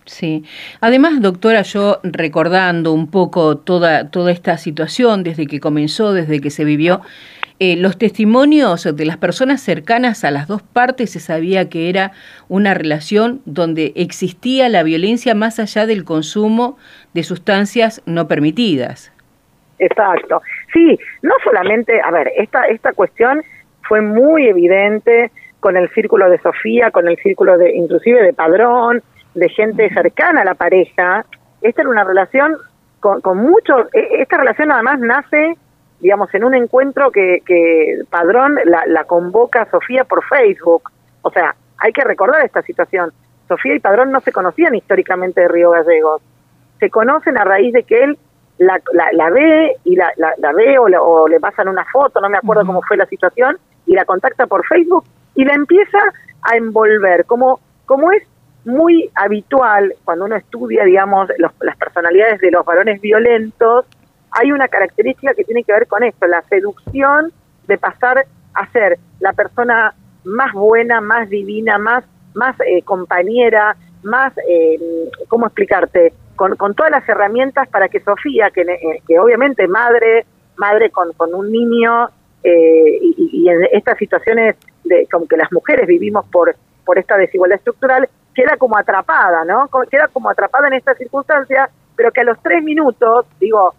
Sí. 0.05 0.43
Además, 0.81 1.21
doctora, 1.21 1.61
yo 1.61 1.99
recordando 2.01 2.93
un 2.93 3.11
poco 3.11 3.57
toda, 3.57 4.09
toda 4.09 4.31
esta 4.31 4.57
situación 4.57 5.23
desde 5.23 5.45
que 5.45 5.59
comenzó, 5.59 6.13
desde 6.13 6.41
que 6.41 6.49
se 6.49 6.65
vivió, 6.65 7.01
eh, 7.59 7.75
los 7.77 7.97
testimonios 7.97 8.83
de 8.95 9.05
las 9.05 9.17
personas 9.17 9.61
cercanas 9.61 10.23
a 10.23 10.31
las 10.31 10.47
dos 10.47 10.61
partes 10.61 11.11
se 11.11 11.19
sabía 11.19 11.69
que 11.69 11.89
era 11.89 12.11
una 12.49 12.73
relación 12.73 13.41
donde 13.45 13.93
existía 13.95 14.69
la 14.69 14.83
violencia 14.83 15.35
más 15.35 15.59
allá 15.59 15.85
del 15.85 16.03
consumo 16.03 16.77
de 17.13 17.23
sustancias 17.23 18.01
no 18.05 18.27
permitidas. 18.27 19.11
Exacto. 19.79 20.41
Sí, 20.71 20.97
no 21.21 21.33
solamente, 21.43 22.01
a 22.01 22.11
ver, 22.11 22.31
esta, 22.37 22.63
esta 22.65 22.93
cuestión 22.93 23.43
fue 23.83 24.01
muy 24.01 24.47
evidente 24.47 25.31
con 25.59 25.77
el 25.77 25.89
círculo 25.89 26.29
de 26.29 26.39
Sofía, 26.39 26.91
con 26.91 27.07
el 27.07 27.17
círculo 27.17 27.57
de, 27.57 27.75
inclusive 27.75 28.21
de 28.21 28.33
Padrón, 28.33 29.01
de 29.35 29.49
gente 29.49 29.93
cercana 29.93 30.41
a 30.41 30.45
la 30.45 30.55
pareja. 30.55 31.25
Esta 31.61 31.81
era 31.81 31.89
una 31.89 32.03
relación 32.03 32.57
con, 32.99 33.21
con 33.21 33.37
mucho, 33.37 33.87
e, 33.93 34.21
esta 34.21 34.37
relación 34.37 34.71
además 34.71 34.99
nace 34.99 35.55
digamos, 36.03 36.31
en 36.35 36.43
un 36.43 36.53
encuentro 36.53 37.09
que, 37.11 37.41
que 37.45 38.03
Padrón 38.09 38.59
la, 38.65 38.83
la 38.85 39.05
convoca 39.05 39.61
a 39.61 39.71
Sofía 39.71 40.03
por 40.03 40.23
Facebook. 40.25 40.91
O 41.21 41.31
sea, 41.31 41.55
hay 41.77 41.93
que 41.93 42.03
recordar 42.03 42.45
esta 42.45 42.61
situación. 42.61 43.11
Sofía 43.47 43.73
y 43.73 43.79
Padrón 43.79 44.11
no 44.11 44.19
se 44.19 44.33
conocían 44.33 44.75
históricamente 44.75 45.41
de 45.41 45.47
Río 45.47 45.71
Gallegos. 45.71 46.21
Se 46.79 46.89
conocen 46.89 47.37
a 47.37 47.45
raíz 47.45 47.71
de 47.71 47.83
que 47.83 48.03
él 48.03 48.17
la, 48.57 48.81
la, 49.13 49.29
ve 49.29 49.77
y 49.85 49.95
la, 49.95 50.11
la, 50.17 50.51
ve 50.51 50.77
o, 50.77 51.27
le 51.27 51.39
pasan 51.39 51.69
una 51.69 51.85
foto, 51.85 52.19
no 52.19 52.29
me 52.29 52.37
acuerdo 52.37 52.65
cómo 52.65 52.81
fue 52.81 52.97
la 52.97 53.05
situación, 53.05 53.57
y 53.85 53.93
la 53.93 54.05
contacta 54.05 54.45
por 54.45 54.65
Facebook 54.65 55.05
y 55.35 55.45
la 55.45 55.53
empieza 55.53 55.99
a 56.43 56.57
envolver, 56.57 57.25
como, 57.25 57.59
como 57.85 58.11
es 58.11 58.23
muy 58.65 59.09
habitual 59.15 59.95
cuando 60.03 60.25
uno 60.25 60.35
estudia, 60.35 60.83
digamos, 60.83 61.29
las 61.37 61.77
personalidades 61.77 62.41
de 62.41 62.51
los 62.51 62.65
varones 62.65 63.01
violentos, 63.01 63.85
hay 64.33 64.51
una 64.51 64.67
característica 64.67 65.33
que 65.33 65.43
tiene 65.43 65.63
que 65.63 65.73
ver 65.73 65.87
con 65.87 66.03
esto, 66.03 66.27
la 66.27 66.41
seducción 66.43 67.31
de 67.67 67.77
pasar 67.77 68.25
a 68.53 68.71
ser 68.71 68.97
la 69.19 69.33
persona 69.33 69.93
más 70.23 70.53
buena, 70.53 71.01
más 71.01 71.29
divina, 71.29 71.77
más, 71.77 72.03
más 72.33 72.55
eh, 72.61 72.81
compañera, 72.83 73.75
más, 74.03 74.33
eh, 74.49 74.79
¿cómo 75.27 75.47
explicarte? 75.47 76.13
Con, 76.35 76.55
con, 76.55 76.73
todas 76.73 76.91
las 76.91 77.07
herramientas 77.07 77.69
para 77.69 77.89
que 77.89 77.99
Sofía, 77.99 78.49
que, 78.49 78.61
eh, 78.61 79.03
que 79.07 79.19
obviamente 79.19 79.67
madre, 79.67 80.25
madre 80.57 80.89
con, 80.89 81.13
con 81.13 81.33
un 81.33 81.51
niño, 81.51 82.09
eh, 82.43 82.99
y, 83.01 83.29
y, 83.31 83.49
en 83.49 83.63
estas 83.71 83.97
situaciones 83.97 84.57
de 84.83 85.07
como 85.09 85.27
que 85.27 85.37
las 85.37 85.51
mujeres 85.51 85.87
vivimos 85.87 86.25
por, 86.29 86.55
por 86.85 86.97
esta 86.97 87.17
desigualdad 87.17 87.57
estructural, 87.57 88.09
queda 88.35 88.57
como 88.57 88.77
atrapada, 88.77 89.45
¿no? 89.45 89.69
Queda 89.89 90.09
como 90.09 90.29
atrapada 90.29 90.67
en 90.67 90.73
esta 90.73 90.93
circunstancia, 90.95 91.69
pero 91.95 92.11
que 92.11 92.21
a 92.21 92.25
los 92.25 92.41
tres 92.41 92.61
minutos, 92.61 93.25
digo, 93.39 93.73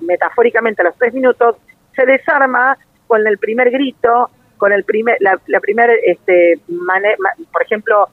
metafóricamente 0.00 0.82
a 0.82 0.86
los 0.86 0.96
tres 0.96 1.12
minutos, 1.14 1.56
se 1.94 2.06
desarma 2.06 2.76
con 3.06 3.26
el 3.26 3.38
primer 3.38 3.70
grito, 3.70 4.30
con 4.56 4.72
el 4.72 4.84
primer, 4.84 5.16
la, 5.20 5.38
la 5.46 5.60
primer, 5.60 5.90
este, 6.04 6.60
por 7.52 7.62
ejemplo, 7.62 8.08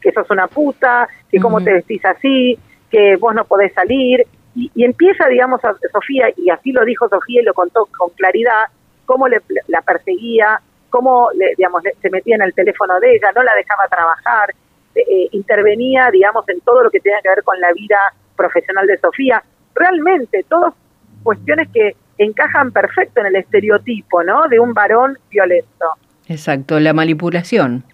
que 0.00 0.12
sos 0.12 0.28
una 0.30 0.48
puta, 0.48 1.08
que 1.30 1.38
cómo 1.38 1.60
te 1.62 1.72
vestís 1.72 2.04
así, 2.04 2.58
que 2.90 3.16
vos 3.16 3.34
no 3.34 3.44
podés 3.44 3.72
salir, 3.72 4.26
y, 4.54 4.70
y, 4.74 4.84
empieza, 4.84 5.28
digamos, 5.28 5.64
a 5.64 5.76
Sofía, 5.92 6.26
y 6.36 6.50
así 6.50 6.72
lo 6.72 6.84
dijo 6.84 7.08
Sofía 7.08 7.40
y 7.40 7.44
lo 7.44 7.54
contó 7.54 7.86
con 7.96 8.10
claridad, 8.10 8.64
cómo 9.06 9.28
le, 9.28 9.40
la 9.68 9.80
perseguía, 9.82 10.60
cómo, 10.88 11.30
le, 11.34 11.54
digamos, 11.56 11.82
se 12.00 12.10
metía 12.10 12.34
en 12.34 12.42
el 12.42 12.54
teléfono 12.54 12.98
de 12.98 13.14
ella, 13.14 13.30
no 13.34 13.42
la 13.42 13.54
dejaba 13.54 13.86
trabajar, 13.88 14.54
eh, 14.94 15.28
intervenía, 15.32 16.10
digamos, 16.10 16.48
en 16.48 16.60
todo 16.60 16.82
lo 16.82 16.90
que 16.90 17.00
tenía 17.00 17.20
que 17.22 17.28
ver 17.28 17.44
con 17.44 17.60
la 17.60 17.72
vida 17.72 18.12
profesional 18.36 18.86
de 18.86 18.98
Sofía. 18.98 19.42
Realmente, 19.74 20.44
todas 20.48 20.74
cuestiones 21.22 21.68
que 21.72 21.96
encajan 22.18 22.70
perfecto 22.70 23.20
en 23.20 23.26
el 23.26 23.36
estereotipo, 23.36 24.22
¿no? 24.22 24.48
De 24.48 24.60
un 24.60 24.74
varón 24.74 25.18
violento. 25.30 25.86
Exacto, 26.26 26.78
la 26.78 26.92
manipulación. 26.92 27.84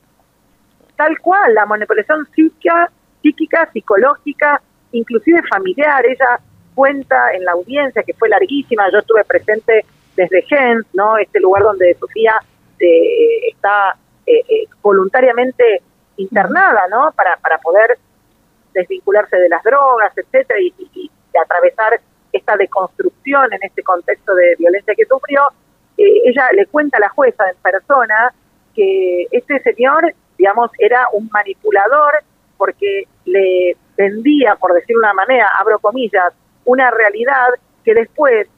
Tal 0.96 1.18
cual, 1.20 1.54
la 1.54 1.66
manipulación 1.66 2.26
psíquica, 2.34 2.90
psíquica, 3.22 3.68
psicológica, 3.72 4.60
inclusive 4.92 5.42
familiar. 5.48 6.04
Ella 6.06 6.40
cuenta 6.74 7.32
en 7.32 7.44
la 7.44 7.52
audiencia 7.52 8.02
que 8.02 8.14
fue 8.14 8.28
larguísima, 8.28 8.90
yo 8.92 8.98
estuve 8.98 9.24
presente 9.24 9.84
desde 10.16 10.42
Gens, 10.42 10.86
¿no? 10.94 11.18
Este 11.18 11.40
lugar 11.40 11.62
donde 11.62 11.94
Sofía 11.94 12.34
eh, 12.80 13.48
está 13.52 13.96
eh, 14.26 14.42
eh, 14.48 14.66
voluntariamente 14.82 15.82
internada, 16.16 16.82
¿no? 16.90 17.12
Para, 17.12 17.36
para 17.36 17.58
poder 17.58 17.98
desvincularse 18.74 19.36
de 19.36 19.48
las 19.48 19.62
drogas, 19.62 20.12
etcétera, 20.16 20.60
y, 20.60 20.74
y, 20.94 21.10
atravesar 21.42 22.00
esta 22.32 22.56
deconstrucción 22.56 23.52
en 23.52 23.60
este 23.62 23.82
contexto 23.82 24.34
de 24.34 24.54
violencia 24.58 24.94
que 24.96 25.06
sufrió, 25.06 25.42
eh, 25.96 26.04
ella 26.24 26.48
le 26.52 26.66
cuenta 26.66 26.98
a 26.98 27.00
la 27.00 27.08
jueza 27.08 27.44
en 27.48 27.56
persona 27.62 28.32
que 28.74 29.26
este 29.30 29.60
señor, 29.62 30.14
digamos, 30.36 30.70
era 30.78 31.06
un 31.12 31.28
manipulador 31.32 32.14
porque 32.56 33.04
le 33.24 33.76
vendía, 33.96 34.56
por 34.56 34.72
decir 34.74 34.96
una 34.96 35.12
manera, 35.14 35.48
abro 35.58 35.78
comillas, 35.78 36.32
una 36.64 36.90
realidad 36.90 37.48
que 37.84 37.94
después, 37.94 38.48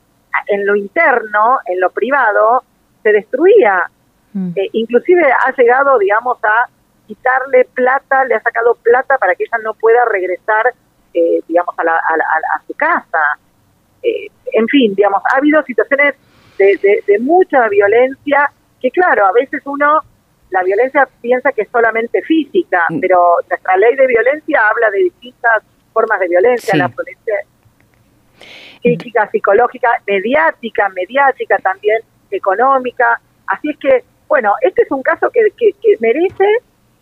en 0.47 0.67
lo 0.67 0.75
interno, 0.75 1.59
en 1.67 1.81
lo 1.81 1.91
privado, 1.91 2.65
se 3.03 3.13
destruía. 3.13 3.91
Mm. 4.33 4.51
Eh, 4.57 4.69
inclusive 4.73 5.23
ha 5.23 5.53
llegado, 5.53 5.99
digamos, 5.99 6.39
a 6.43 6.69
quitarle 7.07 7.65
plata, 7.75 8.25
le 8.25 8.35
ha 8.35 8.41
sacado 8.41 8.75
plata 8.83 9.17
para 9.19 9.35
que 9.35 9.45
ella 9.45 9.59
no 9.63 9.75
pueda 9.75 10.05
regresar, 10.05 10.73
eh, 11.15 11.41
digamos, 11.49 11.75
a, 11.79 11.85
la, 11.85 11.97
a, 11.97 12.63
su 12.67 12.75
casa. 12.75 13.19
Eh, 14.03 14.29
en 14.53 14.69
fin, 14.69 14.95
digamos, 14.95 15.23
ha 15.33 15.39
habido 15.39 15.63
situaciones 15.63 16.15
de, 16.59 17.03
de, 17.07 17.19
mucha 17.21 17.69
violencia 17.69 18.51
que, 18.81 18.91
claro, 18.91 19.27
a 19.27 19.33
veces 19.33 19.63
uno, 19.65 20.01
la 20.51 20.63
violencia 20.63 21.09
piensa 21.21 21.53
que 21.53 21.63
es 21.63 21.69
solamente 21.71 22.23
física, 22.23 22.87
mm. 22.89 23.01
pero 23.01 23.37
nuestra 23.49 23.77
ley 23.77 23.95
de 23.95 24.07
violencia 24.07 24.61
habla 24.69 24.91
de 24.91 24.99
distintas 25.05 25.63
formas 25.93 26.19
de 26.21 26.29
violencia, 26.29 26.77
la 26.77 26.89
violencia 26.89 27.35
física, 28.83 29.29
psicológica, 29.31 29.89
mediática, 30.07 30.89
mediática 30.89 31.59
también, 31.59 32.01
económica. 32.31 33.21
Así 33.47 33.71
es 33.71 33.79
que, 33.79 34.05
bueno, 34.29 34.53
este 34.63 34.83
es 34.83 34.91
un 34.91 35.03
caso 35.03 35.31
que, 35.31 35.41
que, 35.57 35.73
que 35.81 35.97
merece 36.01 36.45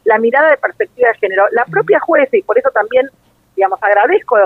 la 0.04 0.18
mirada 0.18 0.50
de 0.50 0.56
perspectiva 0.56 1.08
de 1.08 1.18
género. 1.18 1.46
La 1.50 1.64
propia 1.64 2.00
jueza, 2.00 2.36
y 2.36 2.42
por 2.42 2.58
eso 2.58 2.70
también, 2.70 3.08
digamos, 3.54 3.82
agradezco 3.82 4.36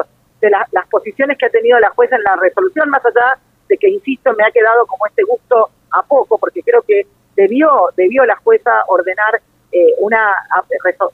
de 0.40 0.50
las 0.50 0.86
posiciones 0.90 1.36
que 1.38 1.46
ha 1.46 1.50
tenido 1.50 1.78
la 1.78 1.90
jueza 1.90 2.16
en 2.16 2.22
la 2.22 2.36
resolución, 2.36 2.88
más 2.90 3.04
allá 3.04 3.38
de 3.68 3.76
que, 3.76 3.88
insisto, 3.88 4.32
me 4.34 4.44
ha 4.44 4.50
quedado 4.50 4.86
como 4.86 5.06
este 5.06 5.22
gusto 5.22 5.70
a 5.92 6.02
poco, 6.02 6.38
porque 6.38 6.62
creo 6.62 6.82
que 6.82 7.06
debió, 7.36 7.70
debió 7.96 8.24
la 8.24 8.36
jueza 8.36 8.70
ordenar 8.88 9.40
eh, 9.72 9.94
una, 9.98 10.34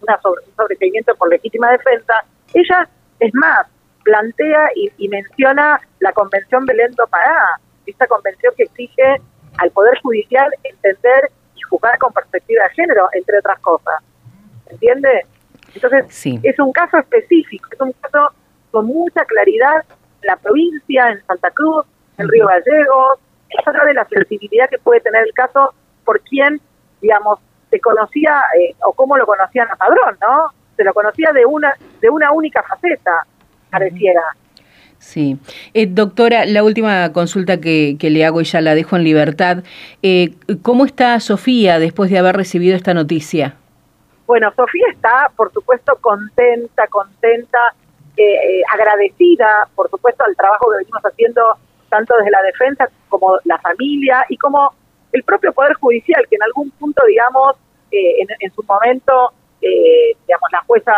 una 0.01 0.21
sobre, 0.21 0.43
un 0.47 0.57
sobreseimiento 0.57 1.15
por 1.17 1.29
legítima 1.29 1.71
defensa. 1.73 2.25
Ella, 2.55 2.89
es 3.21 3.35
más, 3.35 3.67
plantea 4.05 4.71
y, 4.75 4.91
y 4.99 5.09
menciona 5.09 5.81
la 6.01 6.13
Convención 6.13 6.65
Belén 6.65 6.93
do 6.93 7.07
Pará, 7.07 7.61
esta 7.87 8.07
convención 8.07 8.53
que 8.57 8.65
exige 8.65 9.21
al 9.59 9.71
Poder 9.71 9.99
Judicial 10.03 10.51
entender 10.63 11.31
y 11.55 11.63
juzgar 11.63 11.99
con 11.99 12.13
perspectiva 12.13 12.65
de 12.65 12.71
género, 12.71 13.09
entre 13.13 13.39
otras 13.39 13.59
cosas. 13.61 14.03
¿entiende? 14.71 15.27
Entonces, 15.75 16.27
es 16.43 16.59
un 16.59 16.73
caso 16.73 16.99
específico, 16.99 17.69
es 17.73 17.81
un 17.81 17.93
caso 17.93 18.33
con 18.77 18.89
mucha 18.89 19.25
claridad 19.25 19.85
en 20.21 20.27
la 20.27 20.37
provincia, 20.37 21.11
en 21.11 21.25
Santa 21.25 21.51
Cruz, 21.51 21.87
en 22.19 22.29
Río 22.29 22.47
Gallegos, 22.47 23.19
es 23.49 23.67
otra 23.67 23.87
de 23.87 23.95
la 23.95 24.05
sensibilidad 24.05 24.69
que 24.69 24.77
puede 24.77 25.01
tener 25.01 25.23
el 25.27 25.33
caso 25.33 25.73
por 26.05 26.21
quien, 26.21 26.61
digamos, 27.01 27.39
se 27.71 27.81
conocía 27.81 28.39
eh, 28.61 28.75
o 28.87 28.93
cómo 28.93 29.17
lo 29.17 29.25
conocían 29.25 29.67
a 29.71 29.77
Padrón, 29.77 30.19
¿no? 30.21 30.53
Se 30.77 30.85
lo 30.85 30.93
conocía 30.93 31.33
de 31.33 31.47
una, 31.47 31.73
de 32.03 32.11
una 32.11 32.33
única 32.33 32.63
faceta, 32.65 33.27
pareciera. 33.71 34.21
Sí. 34.99 35.39
Eh, 35.73 35.87
doctora, 35.87 36.45
la 36.45 36.63
última 36.63 37.15
consulta 37.15 37.63
que, 37.63 37.97
que, 37.99 38.11
le 38.11 38.27
hago 38.27 38.43
y 38.43 38.45
ya 38.45 38.61
la 38.61 38.75
dejo 38.75 38.97
en 38.97 39.05
libertad. 39.05 39.65
Eh, 40.03 40.35
¿Cómo 40.61 40.85
está 40.85 41.19
Sofía 41.21 41.79
después 41.79 42.11
de 42.11 42.19
haber 42.19 42.37
recibido 42.37 42.77
esta 42.77 42.93
noticia? 42.93 43.55
Bueno, 44.27 44.53
Sofía 44.55 44.89
está, 44.93 45.31
por 45.35 45.51
supuesto, 45.51 45.97
contenta, 46.03 46.87
contenta, 46.89 47.59
eh, 48.17 48.63
agradecida, 48.73 49.69
por 49.75 49.91
supuesto, 49.91 50.25
al 50.25 50.37
trabajo 50.37 50.71
que 50.71 50.79
venimos 50.79 51.03
haciendo 51.03 51.43
tanto 51.89 52.17
desde 52.17 52.31
la 52.31 52.43
defensa 52.43 52.89
como 53.09 53.39
la 53.45 53.59
familia 53.59 54.25
y 54.29 54.37
como 54.37 54.75
el 55.13 55.23
propio 55.23 55.53
Poder 55.53 55.75
Judicial, 55.75 56.27
que 56.29 56.37
en 56.37 56.43
algún 56.43 56.71
punto, 56.73 57.03
digamos, 57.07 57.57
eh, 57.91 58.25
en, 58.41 58.51
su 58.53 58.63
momento, 58.65 59.33
eh, 59.61 60.17
digamos, 60.27 60.51
la 60.51 60.61
jueza, 60.63 60.93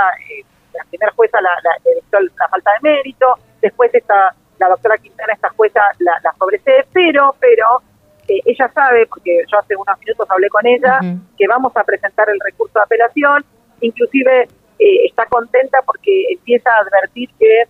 la 0.73 0.85
primera 0.89 1.13
jueza 1.13 1.41
la, 1.41 1.51
la, 1.63 2.21
la, 2.21 2.49
falta 2.49 2.71
de 2.81 2.89
mérito, 2.89 3.35
después 3.61 3.95
esta, 3.95 4.35
la 4.59 4.69
doctora 4.69 4.97
Quintana, 4.99 5.33
esta 5.33 5.51
jueza, 5.51 5.81
la, 5.99 6.13
la 6.23 6.33
sobresee, 6.39 6.87
pero, 6.93 7.35
pero 7.39 7.83
ella 8.29 8.71
sabe, 8.75 9.07
porque 9.07 9.45
yo 9.51 9.59
hace 9.59 9.75
unos 9.77 9.99
minutos 10.01 10.27
hablé 10.31 10.49
con 10.49 10.67
ella, 10.67 11.01
que 11.37 11.47
vamos 11.49 11.77
a 11.77 11.85
presentar 11.85 12.29
el 12.29 12.39
recurso 12.45 12.79
de 12.79 12.83
apelación, 12.85 13.45
inclusive 13.81 14.49
eh, 14.79 15.07
está 15.07 15.27
contenta 15.27 15.79
porque 15.85 16.25
empieza 16.31 16.71
a 16.71 16.81
advertir 16.81 17.31
que, 17.39 17.65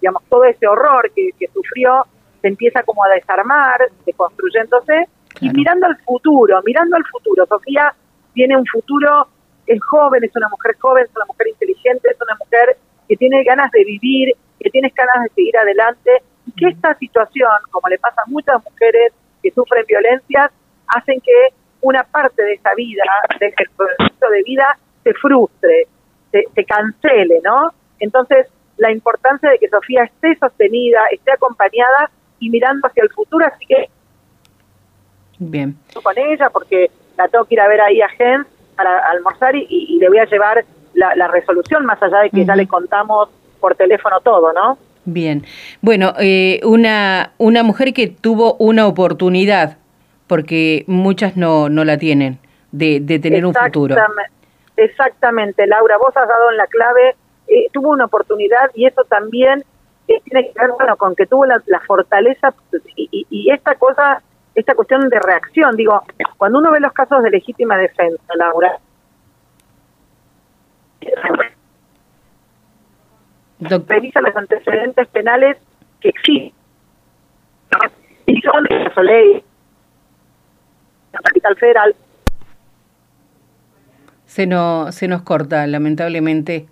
digamos, 0.00 0.22
todo 0.28 0.44
ese 0.44 0.66
horror 0.66 1.10
que, 1.14 1.30
sufrió 1.52 2.04
se 2.40 2.48
empieza 2.48 2.82
como 2.82 3.04
a 3.04 3.08
desarmar, 3.08 3.80
deconstruyéndose, 4.04 5.08
y 5.40 5.50
mirando 5.50 5.86
al 5.86 5.96
futuro, 5.98 6.60
mirando 6.64 6.96
al 6.96 7.04
futuro. 7.06 7.46
Sofía 7.46 7.94
tiene 8.34 8.56
un 8.56 8.66
futuro, 8.66 9.28
es 9.66 9.82
joven, 9.82 10.22
es 10.24 10.30
una 10.36 10.48
mujer 10.48 10.76
joven, 10.78 11.04
es 11.04 11.16
una 11.16 11.24
mujer 11.24 11.48
inteligente, 11.48 12.08
es 12.10 12.20
una 12.20 12.36
mujer 12.38 12.76
que 13.08 13.16
tiene 13.16 13.42
ganas 13.44 13.70
de 13.72 13.84
vivir, 13.84 14.34
que 14.60 14.70
tiene 14.70 14.92
ganas 14.94 15.24
de 15.24 15.34
seguir 15.34 15.56
adelante, 15.56 16.10
y 16.46 16.52
que 16.52 16.68
esta 16.68 16.94
situación, 16.96 17.50
como 17.70 17.88
le 17.88 17.98
pasa 17.98 18.22
a 18.22 18.30
muchas 18.30 18.62
mujeres, 18.62 19.12
que 19.42 19.50
sufren 19.50 19.84
violencias 19.86 20.50
hacen 20.88 21.20
que 21.20 21.54
una 21.80 22.02
parte 22.04 22.42
de 22.42 22.54
esa 22.54 22.74
vida, 22.74 23.04
de 23.38 23.46
ese 23.46 23.64
proceso 23.76 24.30
de 24.30 24.42
vida, 24.42 24.78
se 25.02 25.12
frustre, 25.14 25.86
se, 26.54 26.64
cancele, 26.64 27.40
¿no? 27.44 27.70
Entonces, 27.98 28.46
la 28.76 28.90
importancia 28.90 29.50
de 29.50 29.58
que 29.58 29.68
Sofía 29.68 30.04
esté 30.04 30.36
sostenida, 30.38 31.00
esté 31.12 31.32
acompañada 31.32 32.10
y 32.40 32.50
mirando 32.50 32.88
hacia 32.88 33.02
el 33.02 33.10
futuro, 33.10 33.46
así 33.46 33.66
que 33.66 33.88
Bien. 35.38 35.76
Con 36.02 36.16
ella 36.16 36.48
porque 36.50 36.90
la 37.18 37.28
tengo 37.28 37.44
que 37.44 37.54
ir 37.54 37.60
a 37.60 37.68
ver 37.68 37.80
ahí 37.80 38.00
a 38.00 38.08
Gens 38.08 38.46
para 38.76 38.98
almorzar 39.10 39.54
y, 39.54 39.98
le 39.98 40.08
voy 40.08 40.18
a 40.18 40.26
llevar 40.26 40.64
la, 40.94 41.28
resolución 41.28 41.84
más 41.84 42.02
allá 42.02 42.20
de 42.20 42.30
que 42.30 42.44
ya 42.44 42.56
le 42.56 42.66
contamos 42.66 43.28
por 43.60 43.74
teléfono 43.74 44.20
todo, 44.20 44.52
¿no? 44.52 44.78
Bien. 45.04 45.44
Bueno, 45.80 46.14
eh, 46.18 46.60
una, 46.64 47.32
una 47.38 47.62
mujer 47.62 47.92
que 47.92 48.08
tuvo 48.08 48.54
una 48.54 48.86
oportunidad, 48.86 49.78
porque 50.26 50.84
muchas 50.86 51.36
no, 51.36 51.68
no 51.68 51.84
la 51.84 51.98
tienen, 51.98 52.38
de, 52.72 53.00
de 53.00 53.18
tener 53.18 53.44
un 53.44 53.54
futuro. 53.54 53.94
Exactamente, 53.94 54.33
Laura, 54.76 55.98
vos 55.98 56.16
has 56.16 56.28
dado 56.28 56.50
en 56.50 56.56
la 56.56 56.66
clave, 56.66 57.16
eh, 57.48 57.66
tuvo 57.72 57.90
una 57.90 58.06
oportunidad 58.06 58.70
y 58.74 58.86
eso 58.86 59.04
también 59.04 59.64
eh, 60.08 60.20
tiene 60.24 60.52
que 60.52 60.60
ver 60.60 60.70
bueno, 60.72 60.96
con 60.96 61.14
que 61.14 61.26
tuvo 61.26 61.46
la, 61.46 61.60
fortaleza 61.86 62.54
y, 62.96 63.26
y, 63.30 63.50
esta 63.50 63.74
cosa, 63.76 64.22
esta 64.54 64.74
cuestión 64.74 65.08
de 65.08 65.20
reacción. 65.20 65.76
Digo, 65.76 66.02
cuando 66.36 66.58
uno 66.58 66.70
ve 66.70 66.80
los 66.80 66.92
casos 66.92 67.22
de 67.22 67.30
legítima 67.30 67.76
defensa, 67.78 68.22
Laura, 68.34 68.78
revisa 73.60 74.20
los 74.20 74.36
antecedentes 74.36 75.08
penales 75.08 75.56
que 76.00 76.08
existen 76.10 76.64
y 78.26 78.40
son 78.40 78.64
de 78.64 78.90
la 78.94 79.02
ley, 79.02 79.44
la 81.12 81.20
capital 81.20 81.56
federal, 81.56 81.94
se, 84.34 84.48
no, 84.48 84.90
se 84.90 85.06
nos 85.06 85.22
corta, 85.22 85.64
lamentablemente. 85.68 86.66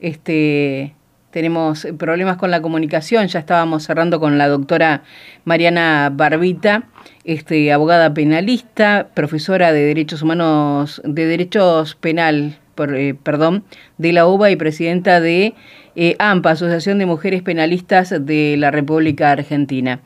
Este, 0.00 0.94
tenemos 1.30 1.86
problemas 1.96 2.36
con 2.36 2.50
la 2.50 2.60
comunicación, 2.60 3.26
ya 3.28 3.38
estábamos 3.38 3.84
cerrando 3.84 4.20
con 4.20 4.36
la 4.36 4.48
doctora 4.48 5.02
Mariana 5.46 6.10
Barbita, 6.12 6.82
este, 7.24 7.72
abogada 7.72 8.12
penalista, 8.12 9.08
profesora 9.14 9.72
de 9.72 9.86
Derechos 9.86 10.20
Humanos, 10.20 11.00
de 11.04 11.24
Derechos 11.24 11.94
Penal, 11.94 12.58
por, 12.74 12.94
eh, 12.94 13.14
perdón, 13.14 13.64
de 13.96 14.12
la 14.12 14.26
UBA 14.26 14.50
y 14.50 14.56
presidenta 14.56 15.18
de 15.18 15.54
eh, 15.98 16.14
AMPA, 16.18 16.50
Asociación 16.50 16.98
de 16.98 17.06
Mujeres 17.06 17.40
Penalistas 17.40 18.14
de 18.20 18.56
la 18.58 18.70
República 18.70 19.30
Argentina. 19.30 20.00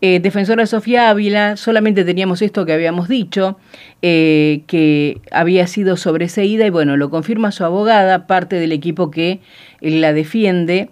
Eh, 0.00 0.20
defensora 0.20 0.66
Sofía 0.66 1.10
Ávila, 1.10 1.56
solamente 1.56 2.04
teníamos 2.04 2.42
esto 2.42 2.64
que 2.64 2.72
habíamos 2.72 3.08
dicho, 3.08 3.58
eh, 4.02 4.62
que 4.68 5.20
había 5.32 5.66
sido 5.66 5.96
sobreseída 5.96 6.64
y 6.64 6.70
bueno, 6.70 6.96
lo 6.96 7.10
confirma 7.10 7.50
su 7.50 7.64
abogada, 7.64 8.28
parte 8.28 8.54
del 8.54 8.70
equipo 8.70 9.10
que 9.10 9.40
la 9.80 10.12
defiende. 10.12 10.90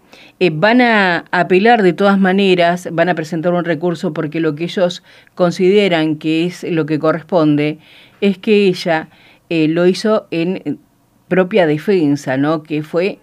van 0.52 0.80
a 0.80 1.26
apelar 1.30 1.83
de 1.85 1.92
todas 1.92 2.19
maneras, 2.19 2.88
van 2.90 3.09
a 3.09 3.14
presentar 3.14 3.52
un 3.52 3.64
recurso 3.64 4.12
porque 4.12 4.40
lo 4.40 4.57
que 4.57 4.64
ellos 4.64 5.04
consideran 5.37 6.16
que 6.16 6.47
es 6.47 6.64
lo 6.64 6.87
que 6.87 6.99
corresponde 6.99 7.78
es 8.21 8.37
que 8.38 8.66
ella 8.66 9.11
lo 9.49 9.87
hizo 9.87 10.26
en 10.33 10.80
propia 11.28 11.66
defensa, 11.66 12.37
¿no? 12.37 12.64
Que 12.64 12.83
fue 12.83 13.21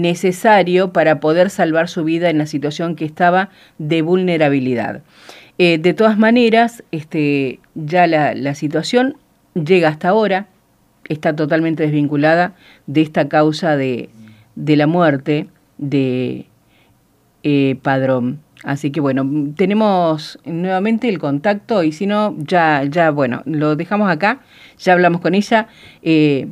necesario 0.00 0.92
para 0.92 1.20
poder 1.20 1.50
salvar 1.50 1.88
su 1.88 2.04
vida 2.04 2.30
en 2.30 2.38
la 2.38 2.46
situación 2.46 2.96
que 2.96 3.04
estaba 3.04 3.50
de 3.78 4.02
vulnerabilidad. 4.02 5.02
Eh, 5.58 5.78
de 5.78 5.94
todas 5.94 6.18
maneras, 6.18 6.82
este, 6.90 7.60
ya 7.74 8.06
la, 8.06 8.54
situación 8.54 9.16
llega 9.54 9.88
hasta 9.88 10.08
ahora, 10.08 10.48
está 11.08 11.36
totalmente 11.36 11.84
desvinculada 11.84 12.54
de 12.86 13.02
esta 13.02 13.28
causa 13.28 13.76
de, 13.76 14.10
la 14.56 14.86
muerte 14.86 15.48
de 15.78 16.46
eh, 17.42 17.76
Padrón. 17.82 18.40
Así 18.64 18.90
que 18.90 19.00
bueno, 19.00 19.28
tenemos 19.56 20.38
nuevamente 20.44 21.08
el 21.08 21.18
contacto 21.18 21.84
y 21.84 21.92
si 21.92 22.06
no, 22.06 22.34
ya, 22.38 22.82
ya, 22.84 23.10
bueno, 23.10 23.42
lo 23.44 23.76
dejamos 23.76 24.10
acá, 24.10 24.40
ya 24.78 24.94
hablamos 24.94 25.20
con 25.20 25.34
ella. 25.34 25.68
Eh, 26.02 26.48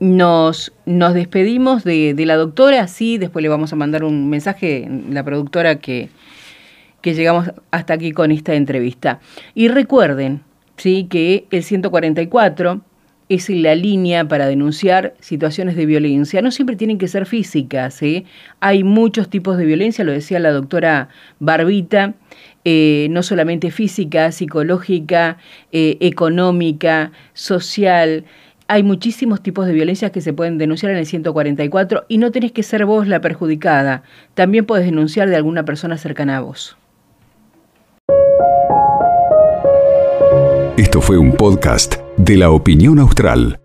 nos, 0.00 0.72
nos 0.86 1.14
despedimos 1.14 1.84
de, 1.84 2.14
la 2.18 2.36
doctora, 2.36 2.86
sí, 2.88 3.18
después 3.18 3.42
le 3.42 3.48
vamos 3.48 3.72
a 3.72 3.76
mandar 3.76 4.04
un 4.04 4.30
mensaje, 4.30 4.88
la 5.10 5.24
productora, 5.24 5.80
que, 5.80 6.08
que 7.00 7.14
llegamos 7.14 7.50
hasta 7.70 7.94
aquí 7.94 8.12
con 8.12 8.30
esta 8.30 8.54
entrevista. 8.54 9.20
Y 9.54 9.68
recuerden, 9.68 10.42
sí, 10.76 11.06
que 11.10 11.46
el 11.50 11.62
144 11.62 12.82
es 13.28 13.50
la 13.50 13.74
línea 13.74 14.26
para 14.26 14.46
denunciar 14.46 15.14
situaciones 15.20 15.76
de 15.76 15.86
violencia. 15.86 16.40
No 16.40 16.50
siempre 16.50 16.76
tienen 16.76 16.98
que 16.98 17.08
ser 17.08 17.26
físicas, 17.26 18.02
¿eh? 18.02 18.24
hay 18.60 18.84
muchos 18.84 19.28
tipos 19.28 19.58
de 19.58 19.66
violencia, 19.66 20.04
lo 20.04 20.12
decía 20.12 20.38
la 20.38 20.50
doctora 20.50 21.08
Barbita, 21.38 22.14
eh, 22.64 23.08
no 23.10 23.22
solamente 23.22 23.70
física, 23.70 24.32
psicológica, 24.32 25.38
eh, 25.72 25.98
económica, 26.00 27.12
social. 27.34 28.24
Hay 28.70 28.82
muchísimos 28.82 29.42
tipos 29.42 29.66
de 29.66 29.72
violencias 29.72 30.10
que 30.10 30.20
se 30.20 30.34
pueden 30.34 30.58
denunciar 30.58 30.92
en 30.92 30.98
el 30.98 31.06
144 31.06 32.04
y 32.06 32.18
no 32.18 32.30
tenés 32.30 32.52
que 32.52 32.62
ser 32.62 32.84
vos 32.84 33.08
la 33.08 33.22
perjudicada. 33.22 34.02
También 34.34 34.66
puedes 34.66 34.84
denunciar 34.84 35.30
de 35.30 35.36
alguna 35.36 35.64
persona 35.64 35.96
cercana 35.96 36.36
a 36.36 36.40
vos. 36.40 36.76
Esto 40.76 41.00
fue 41.00 41.16
un 41.16 41.32
podcast 41.32 41.96
de 42.18 42.36
la 42.36 42.50
opinión 42.50 42.98
austral. 42.98 43.58